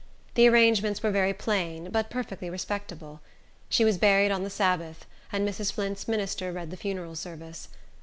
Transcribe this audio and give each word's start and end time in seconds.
The 0.33 0.47
arrangements 0.49 1.03
were 1.03 1.11
very 1.11 1.31
plain, 1.31 1.89
but 1.91 2.09
perfectly 2.09 2.49
respectable. 2.49 3.21
She 3.69 3.85
was 3.85 3.99
buried 3.99 4.31
on 4.31 4.41
the 4.43 4.49
Sabbath, 4.49 5.05
and 5.31 5.47
Mrs. 5.47 5.71
Flint's 5.73 6.07
minister 6.07 6.51
read 6.51 6.71
the 6.71 6.75
funeral 6.75 7.13
service. 7.15 7.67